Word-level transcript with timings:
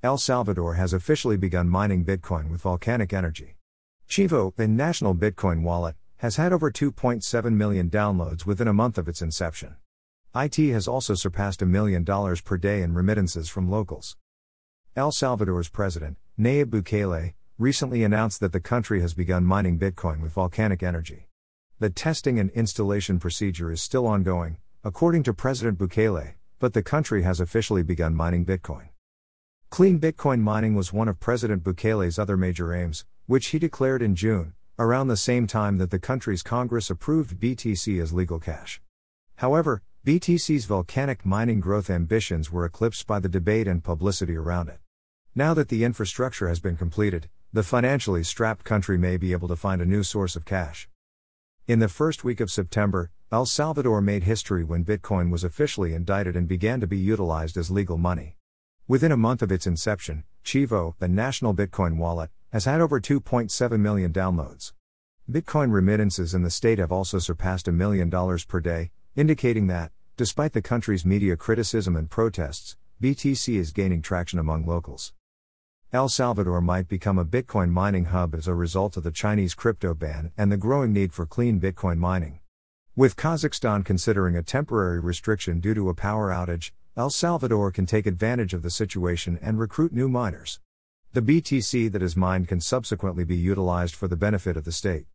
El 0.00 0.16
Salvador 0.16 0.74
has 0.74 0.92
officially 0.92 1.36
begun 1.36 1.68
mining 1.68 2.04
Bitcoin 2.04 2.50
with 2.52 2.60
volcanic 2.60 3.12
energy. 3.12 3.56
Chivo, 4.08 4.54
the 4.54 4.68
national 4.68 5.12
Bitcoin 5.12 5.62
wallet, 5.62 5.96
has 6.18 6.36
had 6.36 6.52
over 6.52 6.70
2.7 6.70 7.52
million 7.52 7.90
downloads 7.90 8.46
within 8.46 8.68
a 8.68 8.72
month 8.72 8.96
of 8.96 9.08
its 9.08 9.20
inception. 9.20 9.74
IT 10.36 10.54
has 10.54 10.86
also 10.86 11.14
surpassed 11.14 11.62
a 11.62 11.66
million 11.66 12.04
dollars 12.04 12.40
per 12.40 12.56
day 12.56 12.82
in 12.82 12.94
remittances 12.94 13.48
from 13.48 13.68
locals. 13.68 14.16
El 14.94 15.10
Salvador's 15.10 15.68
president, 15.68 16.16
Nayib 16.38 16.66
Bukele, 16.66 17.34
recently 17.58 18.04
announced 18.04 18.38
that 18.38 18.52
the 18.52 18.60
country 18.60 19.00
has 19.00 19.14
begun 19.14 19.42
mining 19.44 19.80
Bitcoin 19.80 20.20
with 20.22 20.32
volcanic 20.32 20.80
energy. 20.80 21.26
The 21.80 21.90
testing 21.90 22.38
and 22.38 22.50
installation 22.50 23.18
procedure 23.18 23.72
is 23.72 23.82
still 23.82 24.06
ongoing, 24.06 24.58
according 24.84 25.24
to 25.24 25.34
President 25.34 25.76
Bukele, 25.76 26.34
but 26.60 26.72
the 26.72 26.84
country 26.84 27.22
has 27.22 27.40
officially 27.40 27.82
begun 27.82 28.14
mining 28.14 28.46
Bitcoin. 28.46 28.90
Clean 29.70 30.00
Bitcoin 30.00 30.40
mining 30.40 30.74
was 30.74 30.94
one 30.94 31.08
of 31.08 31.20
President 31.20 31.62
Bukele's 31.62 32.18
other 32.18 32.36
major 32.36 32.74
aims, 32.74 33.04
which 33.26 33.48
he 33.48 33.58
declared 33.58 34.00
in 34.00 34.14
June, 34.14 34.54
around 34.78 35.08
the 35.08 35.16
same 35.16 35.46
time 35.46 35.76
that 35.76 35.90
the 35.90 35.98
country's 35.98 36.42
Congress 36.42 36.88
approved 36.88 37.38
BTC 37.38 38.02
as 38.02 38.12
legal 38.12 38.40
cash. 38.40 38.80
However, 39.36 39.82
BTC's 40.06 40.64
volcanic 40.64 41.26
mining 41.26 41.60
growth 41.60 41.90
ambitions 41.90 42.50
were 42.50 42.64
eclipsed 42.64 43.06
by 43.06 43.20
the 43.20 43.28
debate 43.28 43.68
and 43.68 43.84
publicity 43.84 44.36
around 44.36 44.70
it. 44.70 44.80
Now 45.34 45.52
that 45.52 45.68
the 45.68 45.84
infrastructure 45.84 46.48
has 46.48 46.60
been 46.60 46.76
completed, 46.76 47.28
the 47.52 47.62
financially 47.62 48.24
strapped 48.24 48.64
country 48.64 48.96
may 48.96 49.18
be 49.18 49.32
able 49.32 49.48
to 49.48 49.56
find 49.56 49.82
a 49.82 49.86
new 49.86 50.02
source 50.02 50.34
of 50.34 50.46
cash. 50.46 50.88
In 51.66 51.78
the 51.78 51.88
first 51.88 52.24
week 52.24 52.40
of 52.40 52.50
September, 52.50 53.10
El 53.30 53.44
Salvador 53.44 54.00
made 54.00 54.24
history 54.24 54.64
when 54.64 54.86
Bitcoin 54.86 55.30
was 55.30 55.44
officially 55.44 55.92
indicted 55.92 56.36
and 56.36 56.48
began 56.48 56.80
to 56.80 56.86
be 56.86 56.96
utilized 56.96 57.58
as 57.58 57.70
legal 57.70 57.98
money. 57.98 58.37
Within 58.90 59.12
a 59.12 59.18
month 59.18 59.42
of 59.42 59.52
its 59.52 59.66
inception, 59.66 60.24
Chivo, 60.42 60.94
the 60.98 61.08
national 61.08 61.52
Bitcoin 61.52 61.98
wallet, 61.98 62.30
has 62.52 62.64
had 62.64 62.80
over 62.80 62.98
2.7 62.98 63.78
million 63.78 64.14
downloads. 64.14 64.72
Bitcoin 65.30 65.70
remittances 65.70 66.32
in 66.32 66.42
the 66.42 66.48
state 66.48 66.78
have 66.78 66.90
also 66.90 67.18
surpassed 67.18 67.68
a 67.68 67.72
million 67.72 68.08
dollars 68.08 68.46
per 68.46 68.60
day, 68.60 68.90
indicating 69.14 69.66
that, 69.66 69.92
despite 70.16 70.54
the 70.54 70.62
country's 70.62 71.04
media 71.04 71.36
criticism 71.36 71.96
and 71.96 72.08
protests, 72.08 72.78
BTC 73.02 73.56
is 73.56 73.72
gaining 73.72 74.00
traction 74.00 74.38
among 74.38 74.64
locals. 74.64 75.12
El 75.92 76.08
Salvador 76.08 76.62
might 76.62 76.88
become 76.88 77.18
a 77.18 77.26
Bitcoin 77.26 77.68
mining 77.68 78.06
hub 78.06 78.34
as 78.34 78.48
a 78.48 78.54
result 78.54 78.96
of 78.96 79.02
the 79.02 79.10
Chinese 79.10 79.54
crypto 79.54 79.92
ban 79.92 80.32
and 80.38 80.50
the 80.50 80.56
growing 80.56 80.94
need 80.94 81.12
for 81.12 81.26
clean 81.26 81.60
Bitcoin 81.60 81.98
mining. 81.98 82.40
With 82.96 83.16
Kazakhstan 83.16 83.84
considering 83.84 84.34
a 84.34 84.42
temporary 84.42 84.98
restriction 84.98 85.60
due 85.60 85.74
to 85.74 85.90
a 85.90 85.94
power 85.94 86.30
outage, 86.30 86.70
El 86.98 87.10
Salvador 87.10 87.70
can 87.70 87.86
take 87.86 88.08
advantage 88.08 88.52
of 88.52 88.62
the 88.62 88.70
situation 88.72 89.38
and 89.40 89.56
recruit 89.56 89.92
new 89.92 90.08
miners. 90.08 90.58
The 91.12 91.22
BTC 91.22 91.92
that 91.92 92.02
is 92.02 92.16
mined 92.16 92.48
can 92.48 92.60
subsequently 92.60 93.22
be 93.22 93.36
utilized 93.36 93.94
for 93.94 94.08
the 94.08 94.16
benefit 94.16 94.56
of 94.56 94.64
the 94.64 94.72
state. 94.72 95.06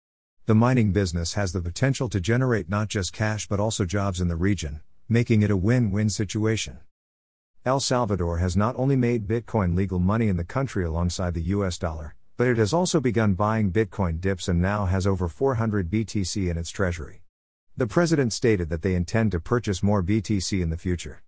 The 0.46 0.56
mining 0.56 0.94
business 0.94 1.34
has 1.34 1.52
the 1.52 1.60
potential 1.60 2.08
to 2.08 2.22
generate 2.22 2.70
not 2.70 2.88
just 2.88 3.12
cash 3.12 3.50
but 3.50 3.60
also 3.60 3.84
jobs 3.84 4.22
in 4.22 4.30
the 4.30 4.38
region, 4.38 4.80
making 5.10 5.42
it 5.42 5.52
a 5.52 5.58
win 5.58 5.92
win 5.92 6.10
situation. 6.10 6.80
El 7.66 7.82
Salvador 7.82 8.38
has 8.38 8.56
not 8.56 8.78
only 8.78 8.96
made 8.96 9.28
Bitcoin 9.28 9.76
legal 9.76 10.00
money 10.00 10.30
in 10.30 10.38
the 10.38 10.46
country 10.46 10.86
alongside 10.86 11.34
the 11.34 11.50
US 11.58 11.78
dollar, 11.78 12.16
but 12.38 12.48
it 12.48 12.56
has 12.56 12.72
also 12.72 13.02
begun 13.02 13.34
buying 13.34 13.74
Bitcoin 13.74 14.22
dips 14.22 14.48
and 14.48 14.62
now 14.62 14.86
has 14.86 15.06
over 15.06 15.28
400 15.28 15.90
BTC 15.90 16.50
in 16.50 16.58
its 16.58 16.70
treasury. 16.70 17.24
The 17.76 17.88
president 17.88 18.32
stated 18.32 18.70
that 18.70 18.84
they 18.84 18.96
intend 18.96 19.34
to 19.34 19.42
purchase 19.42 19.84
more 19.84 20.02
BTC 20.02 20.62
in 20.62 20.70
the 20.70 20.78
future. 20.78 21.20